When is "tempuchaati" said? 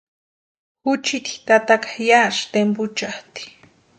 2.53-3.43